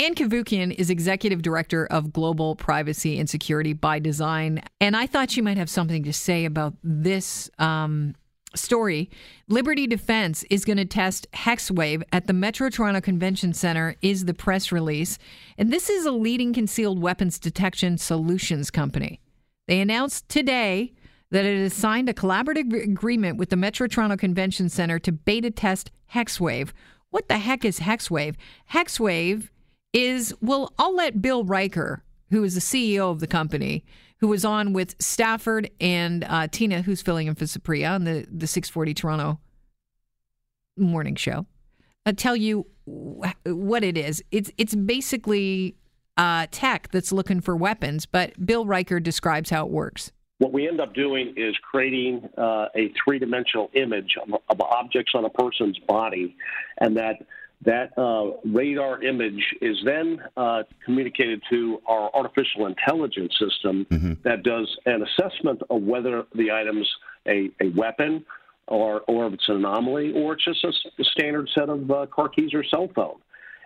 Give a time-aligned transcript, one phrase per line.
[0.00, 4.62] Ann Cavoukian is executive director of global privacy and security by design.
[4.80, 8.14] And I thought she might have something to say about this um,
[8.54, 9.10] story.
[9.48, 14.32] Liberty Defense is going to test HexWave at the Metro Toronto Convention Center, is the
[14.32, 15.18] press release.
[15.58, 19.20] And this is a leading concealed weapons detection solutions company.
[19.68, 20.94] They announced today
[21.30, 25.50] that it has signed a collaborative agreement with the Metro Toronto Convention Center to beta
[25.50, 26.70] test HexWave.
[27.10, 28.36] What the heck is HexWave?
[28.72, 29.50] HexWave
[29.92, 33.84] is, well, I'll let Bill Riker, who is the CEO of the company,
[34.18, 38.26] who was on with Stafford and uh, Tina, who's filling in for Supriya on the,
[38.30, 39.40] the 640 Toronto
[40.76, 41.46] morning show,
[42.06, 44.22] uh, tell you what it is.
[44.30, 45.76] It's, it's basically
[46.16, 50.12] uh, tech that's looking for weapons, but Bill Riker describes how it works.
[50.38, 55.12] What we end up doing is creating uh, a three dimensional image of, of, objects
[55.14, 56.34] on a person's body,
[56.78, 57.26] and that
[57.64, 64.12] that uh, radar image is then uh, communicated to our artificial intelligence system mm-hmm.
[64.22, 66.88] that does an assessment of whether the item's
[67.28, 68.24] a, a weapon
[68.66, 72.06] or, or if it's an anomaly or it's just a, a standard set of uh,
[72.06, 73.18] car keys or cell phone.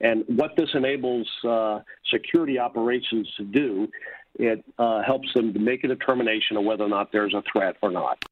[0.00, 1.80] And what this enables uh,
[2.12, 3.88] security operations to do,
[4.34, 7.76] it uh, helps them to make a determination of whether or not there's a threat
[7.82, 8.22] or not.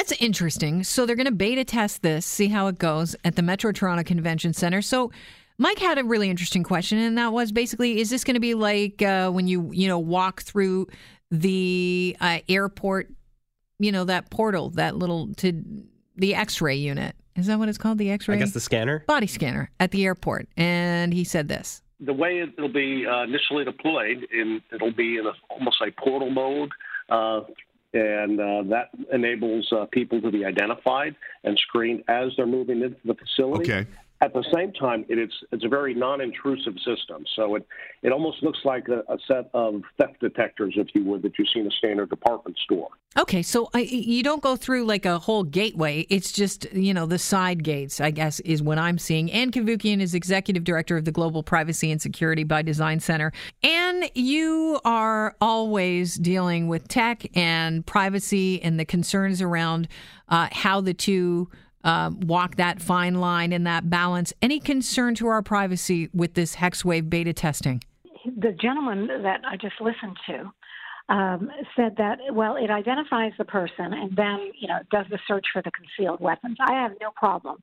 [0.00, 0.82] That's interesting.
[0.82, 4.02] So they're going to beta test this, see how it goes at the Metro Toronto
[4.02, 4.80] Convention Center.
[4.80, 5.12] So
[5.58, 8.54] Mike had a really interesting question, and that was basically: Is this going to be
[8.54, 10.86] like uh, when you you know walk through
[11.30, 13.10] the uh, airport,
[13.78, 15.62] you know that portal, that little to
[16.16, 17.14] the X-ray unit?
[17.36, 17.98] Is that what it's called?
[17.98, 18.36] The X-ray?
[18.36, 20.48] I guess the scanner, body scanner at the airport.
[20.56, 25.26] And he said this: The way it'll be uh, initially deployed, in it'll be in
[25.26, 26.70] a, almost like portal mode.
[27.92, 32.96] And uh, that enables uh, people to be identified and screened as they're moving into
[33.04, 33.72] the facility.
[33.72, 33.88] Okay.
[34.22, 37.66] At the same time, it is it's a very non-intrusive system, so it
[38.02, 41.46] it almost looks like a, a, set of theft detectors, if you would, that you
[41.46, 42.88] see in a standard department store.
[43.18, 47.06] Okay, so I, you don't go through like a whole gateway; it's just you know
[47.06, 47.98] the side gates.
[47.98, 49.32] I guess is what I'm seeing.
[49.32, 53.32] Ann Cavoukian is executive director of the Global Privacy and Security by Design Center,
[53.62, 59.88] and you are always dealing with tech and privacy and the concerns around
[60.28, 61.48] uh, how the two
[61.84, 64.32] uh, walk that fine line and that balance.
[64.42, 67.82] Any concern to our privacy with this hex wave beta testing?
[68.24, 73.92] The gentleman that I just listened to um, said that well, it identifies the person
[73.92, 76.56] and then you know does the search for the concealed weapons.
[76.60, 77.62] I have no problem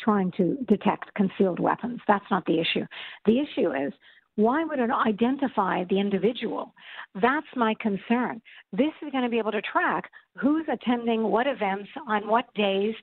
[0.00, 2.00] trying to detect concealed weapons.
[2.08, 2.86] That's not the issue.
[3.24, 3.92] The issue is
[4.36, 6.74] why would it identify the individual?
[7.20, 8.40] That's my concern.
[8.72, 12.94] This is going to be able to track who's attending what events on what days.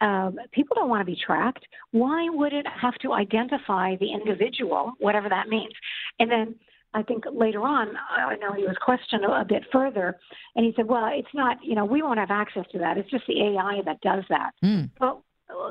[0.00, 1.66] Um, people don't want to be tracked.
[1.90, 5.74] Why would it have to identify the individual, whatever that means?
[6.18, 6.54] And then
[6.94, 10.18] I think later on, I know he was questioned a bit further,
[10.56, 11.62] and he said, "Well, it's not.
[11.62, 12.96] You know, we won't have access to that.
[12.96, 14.90] It's just the AI that does that." Mm.
[14.98, 15.22] Well,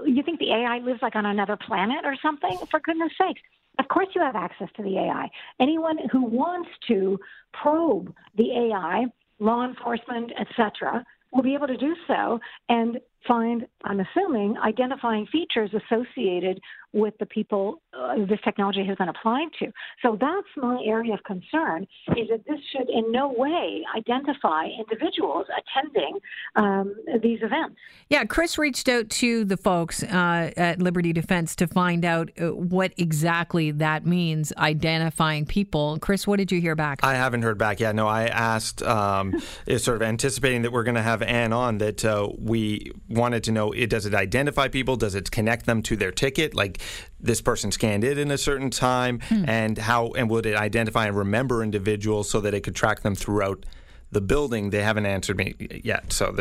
[0.06, 2.58] you think the AI lives like on another planet or something?
[2.70, 3.42] For goodness sakes!
[3.80, 5.30] Of course, you have access to the AI.
[5.60, 7.20] Anyone who wants to
[7.54, 9.06] probe the AI,
[9.40, 12.40] law enforcement, etc., will be able to do so
[12.70, 16.60] and find, I'm assuming, identifying features associated
[16.94, 19.72] with the people uh, this technology has been applied to.
[20.02, 25.46] So that's my area of concern: is that this should in no way identify individuals
[25.58, 26.20] attending
[26.56, 27.76] um, these events.
[28.10, 32.54] Yeah, Chris reached out to the folks uh, at Liberty Defense to find out uh,
[32.54, 35.98] what exactly that means, identifying people.
[36.00, 37.00] Chris, what did you hear back?
[37.04, 37.96] I haven't heard back yet.
[37.96, 39.40] No, I asked, um,
[39.78, 43.52] sort of anticipating that we're going to have Ann on, that uh, we wanted to
[43.52, 44.96] know: it does it identify people?
[44.96, 46.56] Does it connect them to their ticket?
[46.56, 46.80] Like
[47.20, 49.46] this person scanned it in a certain time, hmm.
[49.48, 53.16] and how and would it identify and remember individuals so that it could track them
[53.16, 53.66] throughout
[54.12, 54.70] the building?
[54.70, 56.36] They haven't answered me yet, so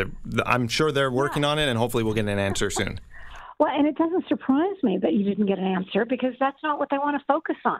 [0.45, 2.99] I'm sure they're working on it, and hopefully we'll get an answer soon.
[3.59, 6.77] Well, and it doesn't surprise me that you didn't get an answer because that's not
[6.77, 7.79] what they want to focus on.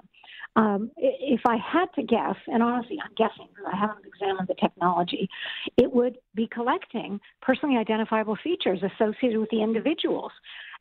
[0.56, 4.56] Um, if I had to guess, and honestly, I'm guessing because I haven't examined the
[4.56, 5.30] technology, it would be
[6.58, 10.32] collecting personally identifiable features associated with the individuals.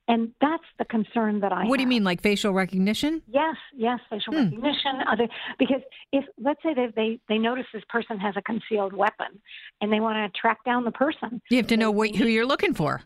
[0.08, 1.64] And that's the concern that I.
[1.64, 1.76] What have.
[1.78, 3.22] do you mean, like facial recognition?
[3.26, 4.44] Yes, yes, facial hmm.
[4.44, 5.02] recognition.
[5.10, 5.26] Other
[5.58, 5.82] because
[6.12, 9.40] if let's say they, they they notice this person has a concealed weapon,
[9.80, 12.46] and they want to track down the person, you have to know what, who you're
[12.46, 13.02] looking for.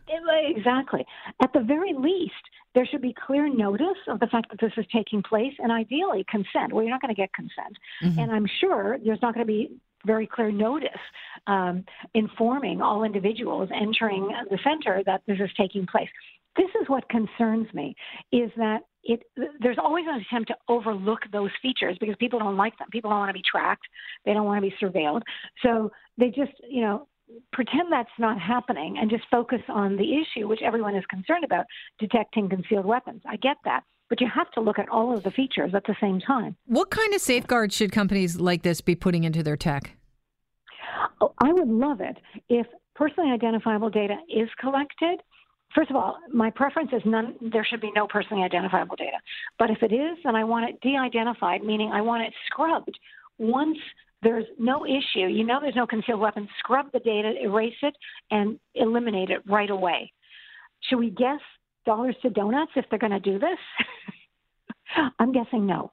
[0.55, 1.03] Exactly.
[1.41, 2.33] At the very least,
[2.75, 6.23] there should be clear notice of the fact that this is taking place, and ideally
[6.29, 6.71] consent.
[6.71, 8.19] Well, you're not going to get consent, mm-hmm.
[8.19, 9.71] and I'm sure there's not going to be
[10.05, 10.89] very clear notice
[11.47, 11.83] um,
[12.13, 16.09] informing all individuals entering the center that this is taking place
[16.57, 17.95] this is what concerns me
[18.31, 19.23] is that it
[19.59, 22.87] there's always an attempt to overlook those features because people don't like them.
[22.91, 23.85] People don't want to be tracked.
[24.25, 25.21] They don't want to be surveilled.
[25.63, 27.07] So they just, you know,
[27.53, 31.65] pretend that's not happening and just focus on the issue, which everyone is concerned about,
[31.97, 33.21] detecting concealed weapons.
[33.27, 33.83] I get that.
[34.11, 36.57] But you have to look at all of the features at the same time.
[36.65, 39.95] What kind of safeguards should companies like this be putting into their tech?
[41.21, 42.17] Oh, I would love it
[42.49, 45.21] if personally identifiable data is collected
[45.73, 47.35] First of all, my preference is none.
[47.53, 49.17] There should be no personally identifiable data.
[49.57, 52.99] But if it is, then I want it de-identified, meaning I want it scrubbed
[53.37, 53.77] once
[54.21, 55.27] there's no issue.
[55.27, 56.47] You know, there's no concealed weapon.
[56.59, 57.95] Scrub the data, erase it,
[58.29, 60.11] and eliminate it right away.
[60.89, 61.39] Should we guess
[61.85, 63.57] dollars to donuts if they're going to do this?
[65.19, 65.91] I'm guessing no.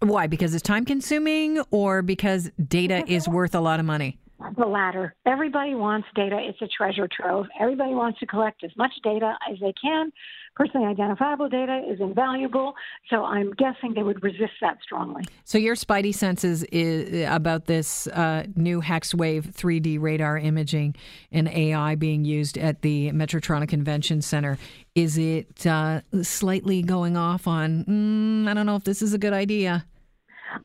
[0.00, 0.26] Why?
[0.28, 4.18] Because it's time consuming, or because data is worth a lot of money?
[4.56, 5.16] The latter.
[5.26, 6.38] Everybody wants data.
[6.40, 7.46] It's a treasure trove.
[7.60, 10.12] Everybody wants to collect as much data as they can.
[10.54, 12.74] Personally identifiable data is invaluable.
[13.10, 15.24] So I'm guessing they would resist that strongly.
[15.42, 20.94] So your spidey senses is about this uh, new HexWave 3D radar imaging
[21.32, 24.56] and AI being used at the Metro Toronto Convention Center.
[24.98, 29.18] Is it uh, slightly going off on, mm, I don't know if this is a
[29.18, 29.86] good idea?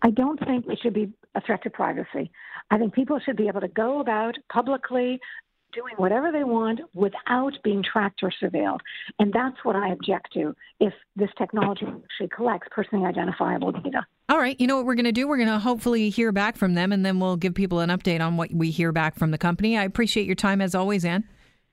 [0.01, 2.31] I don't think it should be a threat to privacy.
[2.71, 5.19] I think people should be able to go about publicly
[5.71, 8.80] doing whatever they want without being tracked or surveilled.
[9.19, 14.03] And that's what I object to if this technology actually collects personally identifiable data.
[14.29, 14.59] All right.
[14.59, 15.27] You know what we're going to do?
[15.27, 18.19] We're going to hopefully hear back from them and then we'll give people an update
[18.19, 19.77] on what we hear back from the company.
[19.77, 21.24] I appreciate your time as always, Anne.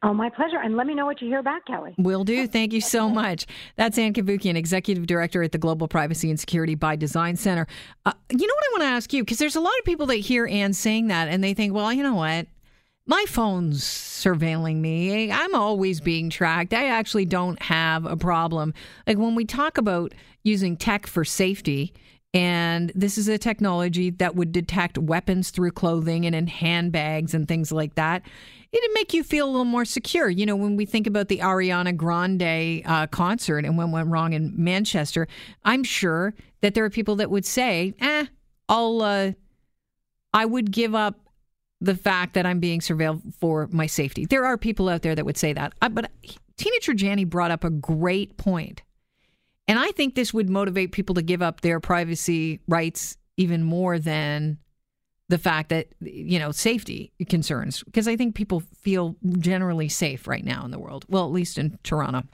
[0.02, 0.56] Oh, my pleasure.
[0.56, 1.94] And let me know what you hear back, Kelly.
[1.98, 2.46] Will do.
[2.46, 3.46] Thank you so much.
[3.76, 7.66] That's Ann Cavoukian, Executive Director at the Global Privacy and Security by Design Center.
[8.06, 9.22] Uh, you know what I want to ask you?
[9.22, 11.92] Because there's a lot of people that hear Anne saying that and they think, well,
[11.92, 12.46] you know what?
[13.06, 15.30] My phone's surveilling me.
[15.30, 16.72] I'm always being tracked.
[16.72, 18.72] I actually don't have a problem.
[19.06, 20.14] Like when we talk about
[20.44, 21.92] using tech for safety,
[22.32, 27.48] and this is a technology that would detect weapons through clothing and in handbags and
[27.48, 28.22] things like that
[28.72, 30.28] it'd make you feel a little more secure.
[30.28, 34.32] You know, when we think about the Ariana Grande uh, concert and what went wrong
[34.32, 35.26] in Manchester,
[35.64, 38.26] I'm sure that there are people that would say, "Eh,
[38.68, 39.32] I'll, uh,
[40.32, 41.18] I would give up."
[41.82, 44.26] The fact that I'm being surveilled for my safety.
[44.26, 45.72] There are people out there that would say that.
[45.80, 46.10] Uh, but
[46.58, 48.82] Tina Trujani brought up a great point.
[49.70, 54.00] And I think this would motivate people to give up their privacy rights even more
[54.00, 54.58] than
[55.28, 60.44] the fact that you know safety concerns because I think people feel generally safe right
[60.44, 61.04] now in the world.
[61.08, 62.24] Well, at least in Toronto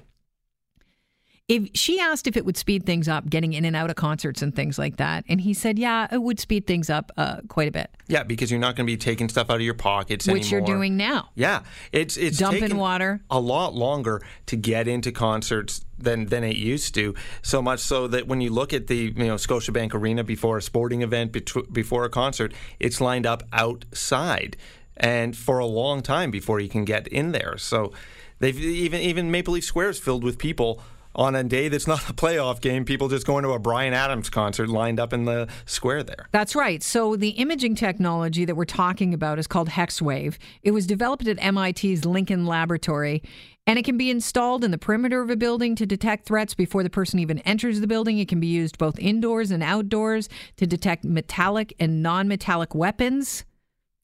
[1.48, 4.42] if she asked if it would speed things up getting in and out of concerts
[4.42, 7.68] and things like that and he said yeah it would speed things up uh, quite
[7.68, 10.26] a bit yeah because you're not going to be taking stuff out of your pockets
[10.26, 10.68] which anymore.
[10.68, 11.62] you're doing now yeah
[11.92, 16.94] it's it's dumping water a lot longer to get into concerts than than it used
[16.94, 20.58] to so much so that when you look at the you know Scotiabank Arena before
[20.58, 21.32] a sporting event
[21.72, 24.56] before a concert it's lined up outside
[24.96, 27.56] and for a long time before you can get in there.
[27.58, 27.92] So
[28.38, 30.80] they've even even Maple Leaf Square is filled with people
[31.16, 34.30] on a day that's not a playoff game, people just going to a Bryan Adams
[34.30, 36.28] concert lined up in the square there.
[36.30, 36.82] That's right.
[36.82, 40.36] So the imaging technology that we're talking about is called HexWave.
[40.62, 43.22] It was developed at MIT's Lincoln Laboratory.
[43.68, 46.84] And it can be installed in the perimeter of a building to detect threats before
[46.84, 48.18] the person even enters the building.
[48.18, 50.28] It can be used both indoors and outdoors
[50.58, 53.44] to detect metallic and non metallic weapons.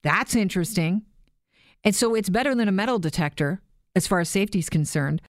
[0.03, 1.03] That's interesting.
[1.85, 3.61] And so it's better than a metal detector
[3.95, 5.23] as far as safety is concerned.